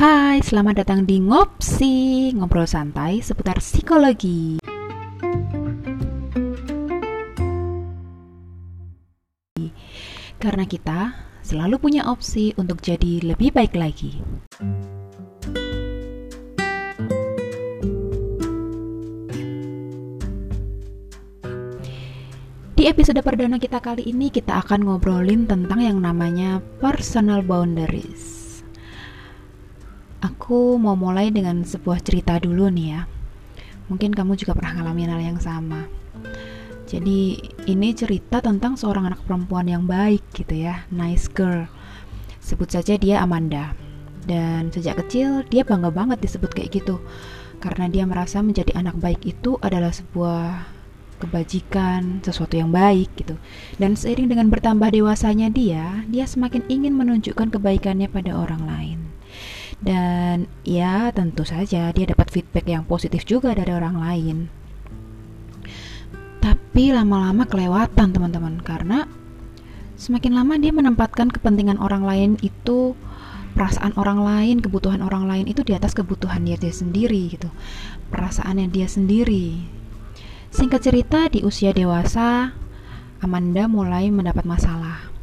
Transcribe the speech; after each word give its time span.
Hai, 0.00 0.40
selamat 0.40 0.80
datang 0.80 1.04
di 1.04 1.20
Ngopsi, 1.20 2.32
ngobrol 2.32 2.64
santai 2.64 3.20
seputar 3.20 3.60
psikologi. 3.60 4.56
Karena 10.40 10.64
kita 10.64 11.12
selalu 11.44 11.76
punya 11.76 12.08
opsi 12.08 12.56
untuk 12.56 12.80
jadi 12.80 13.28
lebih 13.28 13.52
baik 13.52 13.76
lagi. 13.76 14.24
Di 22.72 22.88
episode 22.88 23.20
perdana 23.20 23.60
kita 23.60 23.84
kali 23.84 24.08
ini 24.08 24.32
kita 24.32 24.64
akan 24.64 24.88
ngobrolin 24.88 25.44
tentang 25.44 25.84
yang 25.84 26.00
namanya 26.00 26.64
personal 26.80 27.44
boundaries. 27.44 28.39
Aku 30.20 30.76
mau 30.76 30.92
mulai 30.92 31.32
dengan 31.32 31.64
sebuah 31.64 32.04
cerita 32.04 32.36
dulu 32.36 32.68
nih 32.68 32.88
ya. 32.92 33.08
Mungkin 33.88 34.12
kamu 34.12 34.36
juga 34.36 34.52
pernah 34.52 34.76
ngalamin 34.76 35.08
hal 35.08 35.22
yang 35.32 35.40
sama. 35.40 35.88
Jadi 36.84 37.40
ini 37.64 37.88
cerita 37.96 38.44
tentang 38.44 38.76
seorang 38.76 39.08
anak 39.08 39.24
perempuan 39.24 39.64
yang 39.64 39.88
baik 39.88 40.20
gitu 40.36 40.68
ya, 40.68 40.84
nice 40.92 41.24
girl. 41.24 41.64
Sebut 42.44 42.68
saja 42.68 43.00
dia 43.00 43.24
Amanda. 43.24 43.72
Dan 44.28 44.68
sejak 44.68 45.00
kecil 45.00 45.40
dia 45.48 45.64
bangga 45.64 45.88
banget 45.88 46.20
disebut 46.20 46.52
kayak 46.52 46.84
gitu. 46.84 47.00
Karena 47.56 47.88
dia 47.88 48.04
merasa 48.04 48.44
menjadi 48.44 48.76
anak 48.76 49.00
baik 49.00 49.24
itu 49.24 49.56
adalah 49.64 49.88
sebuah 49.88 50.68
kebajikan, 51.20 52.20
sesuatu 52.20 52.60
yang 52.60 52.68
baik 52.68 53.08
gitu. 53.16 53.40
Dan 53.80 53.96
seiring 53.96 54.28
dengan 54.28 54.52
bertambah 54.52 54.92
dewasanya 54.92 55.48
dia, 55.48 56.04
dia 56.12 56.28
semakin 56.28 56.64
ingin 56.68 56.92
menunjukkan 56.92 57.56
kebaikannya 57.56 58.12
pada 58.12 58.36
orang 58.36 58.68
lain. 58.68 59.09
Dan 59.80 60.44
ya 60.60 61.08
tentu 61.10 61.48
saja 61.48 61.88
dia 61.90 62.06
dapat 62.08 62.28
feedback 62.28 62.68
yang 62.68 62.84
positif 62.84 63.24
juga 63.24 63.56
dari 63.56 63.72
orang 63.72 63.96
lain. 63.96 64.36
Tapi 66.40 66.92
lama-lama 66.92 67.44
kelewatan 67.48 68.12
teman-teman 68.12 68.60
karena 68.60 69.08
semakin 69.96 70.36
lama 70.36 70.56
dia 70.56 70.72
menempatkan 70.72 71.28
kepentingan 71.28 71.80
orang 71.80 72.04
lain 72.04 72.30
itu 72.40 72.96
perasaan 73.56 73.92
orang 73.96 74.20
lain, 74.22 74.56
kebutuhan 74.62 75.00
orang 75.00 75.26
lain 75.28 75.48
itu 75.48 75.60
di 75.64 75.76
atas 75.76 75.92
kebutuhan 75.92 76.44
dia, 76.44 76.56
dia 76.56 76.72
sendiri 76.72 77.32
gitu. 77.32 77.48
Perasaannya 78.08 78.72
dia 78.72 78.88
sendiri 78.88 79.80
Singkat 80.50 80.82
cerita, 80.82 81.30
di 81.30 81.46
usia 81.46 81.70
dewasa, 81.70 82.50
Amanda 83.22 83.70
mulai 83.70 84.10
mendapat 84.10 84.42
masalah. 84.42 85.14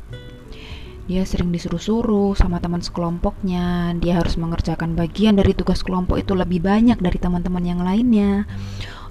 Dia 1.07 1.23
sering 1.23 1.55
disuruh-suruh 1.55 2.35
sama 2.35 2.59
teman 2.59 2.83
sekelompoknya. 2.83 3.95
Dia 4.03 4.19
harus 4.19 4.35
mengerjakan 4.35 4.99
bagian 4.99 5.39
dari 5.39 5.55
tugas 5.55 5.79
kelompok 5.79 6.19
itu 6.19 6.35
lebih 6.35 6.59
banyak 6.59 6.99
dari 6.99 7.15
teman-teman 7.15 7.63
yang 7.63 7.79
lainnya. 7.79 8.43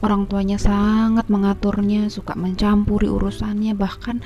Orang 0.05 0.29
tuanya 0.29 0.61
sangat 0.61 1.33
mengaturnya, 1.33 2.13
suka 2.13 2.37
mencampuri 2.37 3.09
urusannya, 3.09 3.73
bahkan 3.73 4.21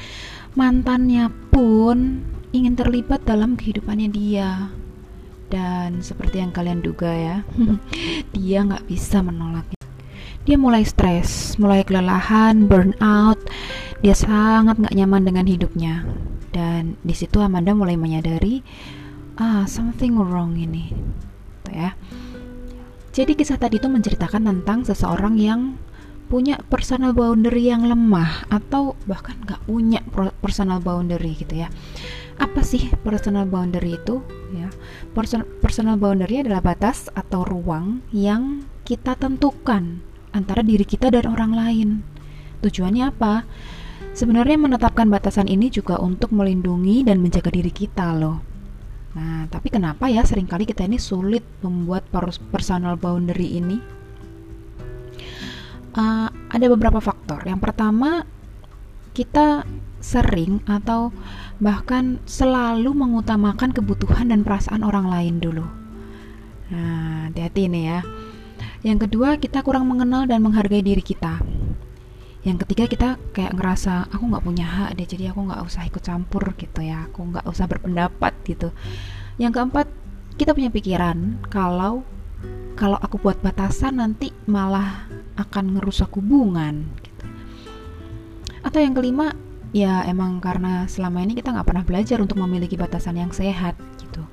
mantannya 0.58 1.30
pun 1.54 2.26
ingin 2.50 2.74
terlibat 2.74 3.22
dalam 3.22 3.54
kehidupannya 3.54 4.10
dia. 4.10 4.74
Dan 5.46 6.02
seperti 6.02 6.42
yang 6.42 6.50
kalian 6.50 6.82
duga 6.82 7.10
ya, 7.14 7.36
dia 8.34 8.66
nggak 8.66 8.90
bisa 8.90 9.22
menolaknya 9.22 9.78
dia 10.48 10.56
mulai 10.56 10.88
stres, 10.88 11.54
mulai 11.60 11.84
kelelahan, 11.84 12.64
burnout. 12.64 13.38
Dia 14.00 14.16
sangat 14.16 14.80
nggak 14.80 14.96
nyaman 14.96 15.22
dengan 15.28 15.46
hidupnya. 15.46 16.08
Dan 16.50 16.98
di 17.06 17.14
situ 17.14 17.38
Amanda 17.38 17.72
mulai 17.72 17.94
menyadari, 17.94 18.62
ah 19.38 19.64
something 19.70 20.18
wrong 20.18 20.58
ini, 20.58 20.90
Tuh 21.62 21.74
ya. 21.74 21.94
Jadi 23.10 23.34
kisah 23.34 23.58
tadi 23.58 23.82
itu 23.82 23.90
menceritakan 23.90 24.46
tentang 24.46 24.86
seseorang 24.86 25.34
yang 25.38 25.74
punya 26.30 26.62
personal 26.70 27.10
boundary 27.10 27.66
yang 27.66 27.82
lemah 27.82 28.46
atau 28.46 28.94
bahkan 29.02 29.34
nggak 29.42 29.66
punya 29.66 29.98
personal 30.38 30.78
boundary 30.78 31.34
gitu 31.34 31.66
ya. 31.66 31.68
Apa 32.38 32.62
sih 32.62 32.86
personal 33.02 33.50
boundary 33.50 33.98
itu? 33.98 34.22
Ya, 34.54 34.70
personal 35.62 35.98
boundary 35.98 36.46
adalah 36.46 36.62
batas 36.62 37.10
atau 37.14 37.42
ruang 37.42 38.02
yang 38.14 38.62
kita 38.86 39.18
tentukan 39.18 40.02
antara 40.30 40.62
diri 40.62 40.86
kita 40.86 41.10
dan 41.10 41.26
orang 41.26 41.52
lain. 41.54 41.88
Tujuannya 42.62 43.10
apa? 43.10 43.42
Sebenarnya 44.20 44.60
menetapkan 44.60 45.08
batasan 45.08 45.48
ini 45.48 45.72
juga 45.72 45.96
untuk 45.96 46.36
melindungi 46.36 47.08
dan 47.08 47.24
menjaga 47.24 47.48
diri 47.48 47.72
kita 47.72 48.12
loh. 48.20 48.36
Nah, 49.16 49.48
tapi 49.48 49.72
kenapa 49.72 50.12
ya 50.12 50.20
sering 50.28 50.44
kali 50.44 50.68
kita 50.68 50.84
ini 50.84 51.00
sulit 51.00 51.40
membuat 51.64 52.04
personal 52.52 53.00
boundary 53.00 53.56
ini? 53.56 53.80
Uh, 55.96 56.28
ada 56.52 56.66
beberapa 56.68 57.00
faktor. 57.00 57.48
Yang 57.48 57.64
pertama, 57.64 58.28
kita 59.16 59.64
sering 60.04 60.60
atau 60.68 61.16
bahkan 61.56 62.20
selalu 62.28 62.92
mengutamakan 62.92 63.72
kebutuhan 63.72 64.28
dan 64.28 64.44
perasaan 64.44 64.84
orang 64.84 65.08
lain 65.08 65.40
dulu. 65.40 65.64
Nah, 66.68 67.32
hati-hati 67.32 67.72
nih 67.72 67.84
ya 67.88 68.00
yang 68.80 68.96
kedua, 68.96 69.36
kita 69.36 69.60
kurang 69.60 69.84
mengenal 69.92 70.24
dan 70.24 70.40
menghargai 70.40 70.80
diri 70.80 71.04
kita. 71.04 71.36
Yang 72.40 72.64
ketiga, 72.64 72.84
kita 72.88 73.08
kayak 73.36 73.52
ngerasa 73.52 74.08
aku 74.08 74.24
nggak 74.24 74.44
punya 74.44 74.64
hak 74.64 74.96
deh, 74.96 75.04
jadi 75.04 75.32
aku 75.36 75.44
nggak 75.44 75.60
usah 75.60 75.84
ikut 75.84 76.00
campur 76.00 76.42
gitu 76.56 76.80
ya, 76.80 77.04
aku 77.04 77.20
nggak 77.28 77.44
usah 77.44 77.68
berpendapat 77.68 78.32
gitu. 78.48 78.72
Yang 79.36 79.60
keempat, 79.60 79.86
kita 80.40 80.56
punya 80.56 80.72
pikiran 80.72 81.36
kalau 81.52 82.00
kalau 82.80 82.96
aku 82.96 83.20
buat 83.20 83.36
batasan 83.44 84.00
nanti 84.00 84.32
malah 84.48 85.04
akan 85.36 85.76
ngerusak 85.76 86.08
hubungan. 86.16 86.88
Gitu. 87.04 87.24
Atau 88.64 88.80
yang 88.80 88.96
kelima, 88.96 89.36
ya 89.76 90.00
emang 90.08 90.40
karena 90.40 90.88
selama 90.88 91.20
ini 91.20 91.36
kita 91.36 91.52
nggak 91.52 91.68
pernah 91.68 91.84
belajar 91.84 92.24
untuk 92.24 92.40
memiliki 92.40 92.80
batasan 92.80 93.20
yang 93.20 93.36
sehat 93.36 93.76
gitu. 94.00 94.24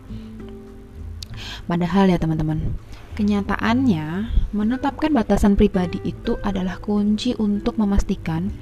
Padahal 1.68 2.08
ya 2.08 2.16
teman-teman, 2.16 2.72
Kenyataannya, 3.18 4.30
menetapkan 4.54 5.10
batasan 5.10 5.58
pribadi 5.58 5.98
itu 6.06 6.38
adalah 6.46 6.78
kunci 6.78 7.34
untuk 7.42 7.74
memastikan 7.82 8.54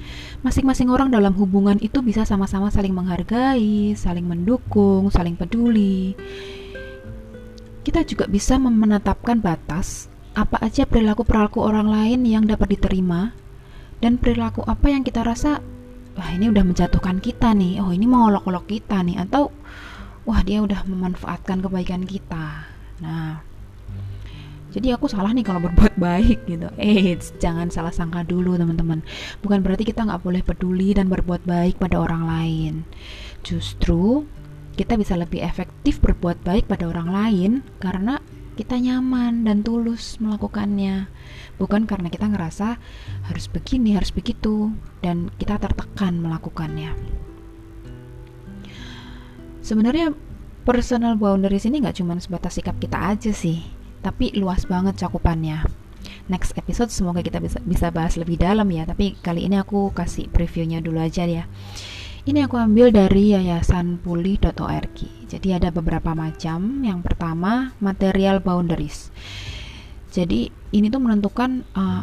masing-masing 0.48 0.88
orang 0.88 1.12
dalam 1.12 1.36
hubungan 1.36 1.76
itu 1.84 2.00
bisa 2.00 2.24
sama-sama 2.24 2.72
saling 2.72 2.96
menghargai, 2.96 4.00
saling 4.00 4.24
mendukung, 4.24 5.12
saling 5.12 5.36
peduli. 5.36 6.16
Kita 7.84 8.08
juga 8.08 8.32
bisa 8.32 8.56
menetapkan 8.56 9.44
batas 9.44 10.08
apa 10.40 10.64
aja 10.64 10.88
perilaku-perilaku 10.88 11.60
orang 11.60 11.92
lain 11.92 12.24
yang 12.24 12.48
dapat 12.48 12.80
diterima 12.80 13.36
dan 14.00 14.16
perilaku 14.16 14.64
apa 14.64 14.88
yang 14.88 15.04
kita 15.04 15.20
rasa 15.28 15.60
wah 16.16 16.30
ini 16.32 16.48
udah 16.48 16.64
menjatuhkan 16.64 17.20
kita 17.20 17.52
nih, 17.52 17.84
oh 17.84 17.92
ini 17.92 18.08
mau 18.08 18.32
olok-olok 18.32 18.72
kita 18.72 19.04
nih 19.04 19.20
atau 19.20 19.52
wah 20.24 20.40
dia 20.48 20.64
udah 20.64 20.88
memanfaatkan 20.88 21.60
kebaikan 21.60 22.08
kita. 22.08 22.72
Nah, 23.04 23.55
jadi 24.76 25.00
aku 25.00 25.08
salah 25.08 25.32
nih 25.32 25.48
kalau 25.48 25.64
berbuat 25.64 25.96
baik 26.04 26.44
gitu. 26.52 26.68
Eh 26.76 27.16
jangan 27.40 27.72
salah 27.72 27.96
sangka 27.96 28.28
dulu 28.28 28.60
teman-teman. 28.60 29.00
Bukan 29.40 29.64
berarti 29.64 29.88
kita 29.88 30.04
nggak 30.04 30.20
boleh 30.20 30.44
peduli 30.44 30.92
dan 30.92 31.08
berbuat 31.08 31.48
baik 31.48 31.80
pada 31.80 32.04
orang 32.04 32.28
lain. 32.28 32.74
Justru 33.40 34.28
kita 34.76 35.00
bisa 35.00 35.16
lebih 35.16 35.40
efektif 35.40 36.04
berbuat 36.04 36.44
baik 36.44 36.68
pada 36.68 36.92
orang 36.92 37.08
lain 37.08 37.52
karena 37.80 38.20
kita 38.60 38.76
nyaman 38.76 39.48
dan 39.48 39.64
tulus 39.64 40.20
melakukannya. 40.20 41.08
Bukan 41.56 41.88
karena 41.88 42.12
kita 42.12 42.28
ngerasa 42.28 42.76
harus 43.32 43.46
begini 43.48 43.96
harus 43.96 44.12
begitu 44.12 44.76
dan 45.00 45.32
kita 45.40 45.56
tertekan 45.56 46.20
melakukannya. 46.20 46.92
Sebenarnya 49.64 50.12
personal 50.68 51.16
boundaries 51.16 51.64
ini 51.64 51.80
nggak 51.80 52.04
cuma 52.04 52.20
sebatas 52.20 52.60
sikap 52.60 52.76
kita 52.76 53.16
aja 53.16 53.32
sih 53.32 53.75
tapi 54.06 54.30
luas 54.38 54.70
banget 54.70 55.02
cakupannya. 55.02 55.66
Next 56.30 56.54
episode 56.54 56.94
semoga 56.94 57.26
kita 57.26 57.42
bisa 57.42 57.58
bisa 57.66 57.90
bahas 57.90 58.14
lebih 58.22 58.38
dalam 58.38 58.70
ya, 58.70 58.86
tapi 58.86 59.18
kali 59.18 59.50
ini 59.50 59.58
aku 59.58 59.90
kasih 59.90 60.30
previewnya 60.30 60.86
dulu 60.86 61.02
aja 61.02 61.26
ya. 61.26 61.50
Ini 62.26 62.46
aku 62.46 62.58
ambil 62.58 62.90
dari 62.90 63.38
yayasanpulih.org. 63.38 64.98
Jadi 65.30 65.48
ada 65.54 65.70
beberapa 65.70 66.18
macam. 66.18 66.82
Yang 66.82 67.06
pertama, 67.06 67.78
material 67.78 68.42
boundaries. 68.42 69.14
Jadi 70.10 70.50
ini 70.74 70.90
tuh 70.90 71.02
menentukan 71.06 71.62
uh, 71.78 72.02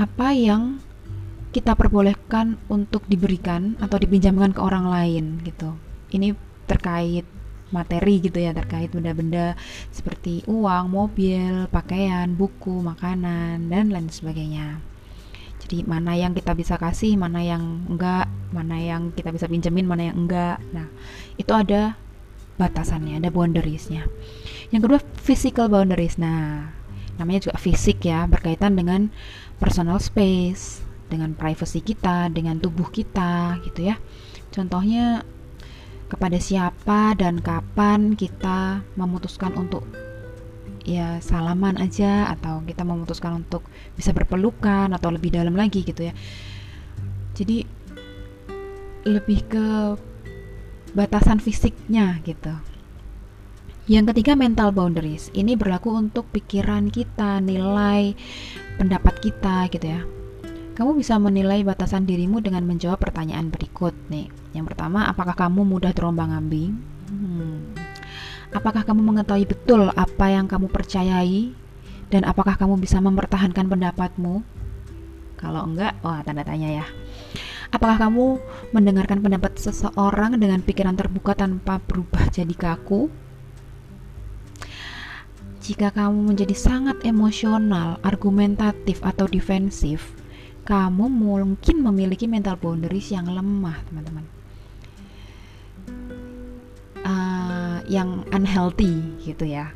apa 0.00 0.28
yang 0.32 0.80
kita 1.52 1.76
perbolehkan 1.76 2.56
untuk 2.72 3.04
diberikan 3.08 3.76
atau 3.80 4.00
dipinjamkan 4.00 4.56
ke 4.56 4.60
orang 4.64 4.88
lain 4.88 5.44
gitu. 5.44 5.76
Ini 6.16 6.32
terkait 6.64 7.28
materi 7.74 8.22
gitu 8.22 8.38
ya 8.38 8.54
terkait 8.54 8.94
benda-benda 8.94 9.58
seperti 9.90 10.46
uang, 10.46 10.90
mobil, 10.90 11.66
pakaian, 11.70 12.30
buku, 12.34 12.82
makanan 12.82 13.66
dan 13.66 13.90
lain 13.90 14.06
sebagainya. 14.06 14.78
Jadi 15.66 15.82
mana 15.82 16.14
yang 16.14 16.30
kita 16.30 16.54
bisa 16.54 16.78
kasih, 16.78 17.18
mana 17.18 17.42
yang 17.42 17.82
enggak, 17.90 18.30
mana 18.54 18.78
yang 18.78 19.10
kita 19.10 19.34
bisa 19.34 19.50
pinjemin, 19.50 19.82
mana 19.82 20.12
yang 20.12 20.16
enggak. 20.26 20.62
Nah, 20.70 20.86
itu 21.34 21.50
ada 21.50 21.98
batasannya, 22.54 23.18
ada 23.18 23.34
boundariesnya. 23.34 24.06
Yang 24.70 24.80
kedua 24.86 25.00
physical 25.18 25.66
boundaries. 25.66 26.22
Nah, 26.22 26.70
namanya 27.18 27.50
juga 27.50 27.58
fisik 27.58 28.06
ya, 28.06 28.30
berkaitan 28.30 28.78
dengan 28.78 29.10
personal 29.58 29.98
space, 29.98 30.86
dengan 31.10 31.34
privacy 31.34 31.82
kita, 31.82 32.30
dengan 32.30 32.62
tubuh 32.62 32.86
kita 32.90 33.58
gitu 33.66 33.90
ya. 33.90 33.98
Contohnya 34.54 35.26
kepada 36.06 36.38
siapa 36.38 37.18
dan 37.18 37.42
kapan 37.42 38.14
kita 38.14 38.82
memutuskan 38.94 39.54
untuk 39.58 39.82
ya 40.86 41.18
salaman 41.18 41.82
aja 41.82 42.30
atau 42.30 42.62
kita 42.62 42.86
memutuskan 42.86 43.42
untuk 43.42 43.66
bisa 43.98 44.14
berpelukan 44.14 44.94
atau 44.94 45.10
lebih 45.10 45.34
dalam 45.34 45.58
lagi 45.58 45.82
gitu 45.82 46.06
ya. 46.06 46.14
Jadi 47.34 47.66
lebih 49.06 49.40
ke 49.50 49.66
batasan 50.94 51.42
fisiknya 51.42 52.22
gitu. 52.22 52.54
Yang 53.86 54.14
ketiga 54.14 54.34
mental 54.34 54.74
boundaries. 54.74 55.30
Ini 55.30 55.54
berlaku 55.54 55.94
untuk 55.94 56.26
pikiran 56.34 56.90
kita, 56.90 57.38
nilai, 57.38 58.18
pendapat 58.82 59.14
kita 59.22 59.70
gitu 59.70 59.86
ya. 59.86 60.02
Kamu 60.76 60.92
bisa 60.92 61.16
menilai 61.16 61.64
batasan 61.64 62.04
dirimu 62.04 62.44
dengan 62.44 62.60
menjawab 62.68 63.00
pertanyaan 63.00 63.48
berikut 63.48 63.96
nih. 64.12 64.28
Yang 64.52 64.76
pertama, 64.76 65.08
apakah 65.08 65.32
kamu 65.32 65.64
mudah 65.64 65.96
terombang-ambing? 65.96 66.76
Hmm. 67.08 67.72
Apakah 68.52 68.84
kamu 68.84 69.00
mengetahui 69.00 69.48
betul 69.48 69.88
apa 69.96 70.26
yang 70.28 70.44
kamu 70.44 70.68
percayai 70.68 71.56
dan 72.12 72.28
apakah 72.28 72.60
kamu 72.60 72.76
bisa 72.76 73.00
mempertahankan 73.00 73.72
pendapatmu? 73.72 74.44
Kalau 75.40 75.64
enggak, 75.64 75.96
wah 76.04 76.20
tanda 76.20 76.44
tanya 76.44 76.84
ya. 76.84 76.86
Apakah 77.72 77.96
kamu 77.96 78.36
mendengarkan 78.76 79.24
pendapat 79.24 79.56
seseorang 79.56 80.36
dengan 80.36 80.60
pikiran 80.60 80.92
terbuka 80.92 81.32
tanpa 81.32 81.80
berubah 81.80 82.28
jadi 82.28 82.52
kaku? 82.52 83.08
Jika 85.64 85.88
kamu 85.88 86.36
menjadi 86.36 86.52
sangat 86.52 87.00
emosional, 87.02 87.98
argumentatif, 88.06 89.02
atau 89.02 89.26
defensif, 89.26 90.14
kamu 90.66 91.06
mungkin 91.06 91.76
memiliki 91.78 92.26
mental 92.26 92.58
boundaries 92.58 93.14
yang 93.14 93.30
lemah, 93.30 93.78
teman-teman. 93.86 94.26
Uh, 97.06 97.78
yang 97.86 98.26
unhealthy 98.34 99.14
gitu 99.22 99.46
ya. 99.46 99.70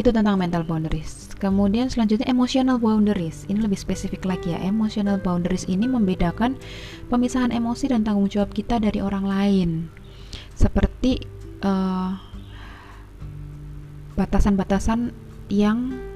Itu 0.00 0.16
tentang 0.16 0.40
mental 0.40 0.64
boundaries. 0.64 1.28
Kemudian 1.36 1.92
selanjutnya 1.92 2.24
emotional 2.24 2.80
boundaries. 2.80 3.44
Ini 3.52 3.60
lebih 3.60 3.76
spesifik 3.76 4.24
lagi 4.24 4.56
ya. 4.56 4.60
Emotional 4.64 5.20
boundaries 5.20 5.68
ini 5.68 5.84
membedakan 5.84 6.56
pemisahan 7.12 7.52
emosi 7.52 7.92
dan 7.92 8.00
tanggung 8.00 8.32
jawab 8.32 8.56
kita 8.56 8.80
dari 8.80 9.04
orang 9.04 9.28
lain. 9.28 9.68
Seperti 10.56 11.20
uh, 11.60 12.16
batasan-batasan 14.16 15.12
yang 15.52 16.09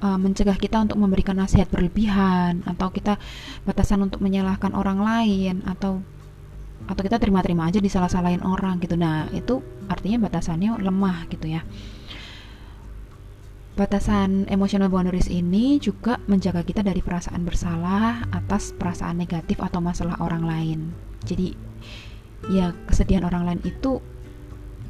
uh, 0.00 0.18
mencegah 0.18 0.56
kita 0.56 0.80
untuk 0.82 0.98
memberikan 0.98 1.36
nasihat 1.36 1.68
berlebihan 1.68 2.64
atau 2.66 2.88
kita 2.90 3.20
batasan 3.64 4.04
untuk 4.04 4.24
menyalahkan 4.24 4.72
orang 4.72 5.00
lain 5.00 5.62
atau 5.68 6.00
atau 6.88 7.02
kita 7.06 7.20
terima-terima 7.20 7.68
aja 7.68 7.78
disalah-salahin 7.78 8.42
orang 8.42 8.80
gitu. 8.82 8.98
Nah, 8.98 9.28
itu 9.30 9.62
artinya 9.86 10.26
batasannya 10.26 10.80
lemah 10.80 11.28
gitu 11.30 11.46
ya. 11.46 11.62
Batasan 13.78 14.50
emotional 14.50 14.90
boundaries 14.90 15.30
ini 15.30 15.78
juga 15.78 16.18
menjaga 16.26 16.66
kita 16.66 16.82
dari 16.82 16.98
perasaan 17.00 17.46
bersalah 17.46 18.26
atas 18.34 18.74
perasaan 18.74 19.22
negatif 19.22 19.62
atau 19.62 19.78
masalah 19.78 20.18
orang 20.18 20.42
lain. 20.42 20.80
Jadi 21.22 21.54
ya 22.50 22.72
kesedihan 22.88 23.22
orang 23.28 23.46
lain 23.46 23.60
itu 23.62 24.02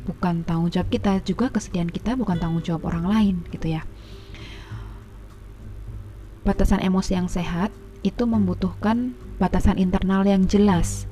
bukan 0.09 0.47
tanggung 0.49 0.73
jawab 0.73 0.89
kita 0.89 1.21
juga 1.27 1.53
kesedihan 1.53 1.91
kita 1.91 2.17
bukan 2.17 2.41
tanggung 2.41 2.65
jawab 2.65 2.89
orang 2.89 3.05
lain 3.05 3.35
gitu 3.53 3.69
ya 3.77 3.85
batasan 6.51 6.83
emosi 6.83 7.15
yang 7.15 7.31
sehat 7.31 7.71
itu 8.03 8.27
membutuhkan 8.27 9.15
batasan 9.39 9.79
internal 9.79 10.27
yang 10.27 10.51
jelas. 10.51 11.07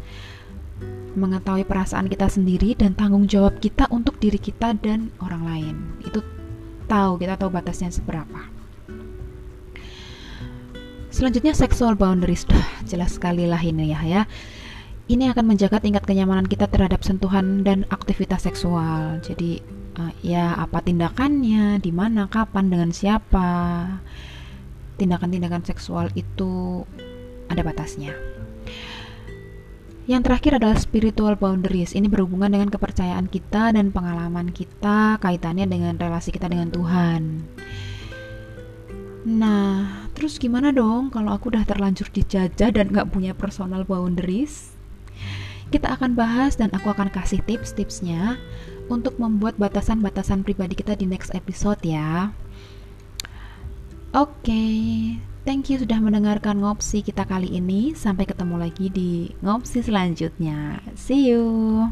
Mengetahui 1.14 1.62
perasaan 1.62 2.10
kita 2.10 2.26
sendiri 2.26 2.74
dan 2.74 2.98
tanggung 2.98 3.30
jawab 3.30 3.62
kita 3.62 3.86
untuk 3.94 4.18
diri 4.18 4.42
kita 4.42 4.74
dan 4.82 5.14
orang 5.22 5.42
lain. 5.46 5.76
Itu 6.02 6.26
tahu 6.90 7.22
kita 7.22 7.38
tahu 7.38 7.54
batasnya 7.54 7.94
seberapa. 7.94 8.50
Selanjutnya 11.14 11.54
sexual 11.54 11.94
boundaries. 11.94 12.42
Dah 12.42 12.66
jelas 12.82 13.14
sekali 13.14 13.46
lah 13.46 13.62
ini 13.62 13.94
ya 13.94 14.02
ya 14.02 14.22
ini 15.08 15.24
akan 15.32 15.54
menjaga 15.54 15.80
tingkat 15.80 16.04
kenyamanan 16.04 16.44
kita 16.44 16.68
terhadap 16.68 17.00
sentuhan 17.00 17.64
dan 17.64 17.88
aktivitas 17.88 18.44
seksual. 18.44 19.22
Jadi 19.24 19.64
uh, 19.96 20.12
ya 20.20 20.52
apa 20.52 20.84
tindakannya, 20.84 21.80
di 21.80 21.90
mana, 21.90 22.28
kapan, 22.28 22.68
dengan 22.68 22.90
siapa. 22.92 23.48
Tindakan-tindakan 24.98 25.62
seksual 25.62 26.10
itu 26.18 26.82
ada 27.48 27.62
batasnya. 27.64 28.12
Yang 30.08 30.22
terakhir 30.24 30.52
adalah 30.56 30.78
spiritual 30.80 31.36
boundaries. 31.36 31.92
Ini 31.92 32.08
berhubungan 32.08 32.48
dengan 32.48 32.72
kepercayaan 32.72 33.28
kita 33.28 33.76
dan 33.76 33.92
pengalaman 33.92 34.48
kita, 34.56 35.20
kaitannya 35.20 35.68
dengan 35.68 36.00
relasi 36.00 36.32
kita 36.32 36.48
dengan 36.48 36.72
Tuhan. 36.72 37.44
Nah, 39.28 40.08
terus 40.16 40.40
gimana 40.40 40.72
dong 40.72 41.12
kalau 41.12 41.36
aku 41.36 41.52
udah 41.52 41.60
terlanjur 41.68 42.08
dijajah 42.08 42.72
dan 42.72 42.88
gak 42.88 43.12
punya 43.12 43.36
personal 43.36 43.84
boundaries? 43.84 44.72
Kita 45.68 45.92
akan 45.92 46.16
bahas 46.16 46.56
dan 46.56 46.72
aku 46.72 46.88
akan 46.88 47.12
kasih 47.12 47.44
tips-tipsnya 47.44 48.40
untuk 48.88 49.20
membuat 49.20 49.60
batasan-batasan 49.60 50.40
pribadi 50.40 50.72
kita 50.72 50.96
di 50.96 51.04
next 51.04 51.36
episode 51.36 51.84
ya. 51.84 52.32
Oke, 54.16 54.48
okay. 54.48 55.20
thank 55.44 55.68
you 55.68 55.76
sudah 55.76 56.00
mendengarkan 56.00 56.64
ngopsi 56.64 57.04
kita 57.04 57.28
kali 57.28 57.52
ini. 57.52 57.92
Sampai 57.92 58.24
ketemu 58.24 58.56
lagi 58.56 58.88
di 58.88 59.28
ngopsi 59.44 59.84
selanjutnya. 59.84 60.80
See 60.96 61.28
you. 61.28 61.84